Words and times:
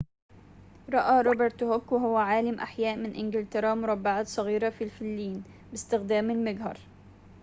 رأى 0.89 1.21
روبرت 1.23 1.63
هوك 1.63 1.91
وهو 1.91 2.17
عالمُ 2.17 2.59
أحياء 2.59 2.95
من 2.95 3.13
إنجلترا 3.15 3.73
مربعاتٍ 3.73 4.27
صغيرةٍ 4.27 4.69
في 4.69 4.83
الفلين 4.83 5.43
باستخدام 5.71 6.31
المجهر 6.31 6.77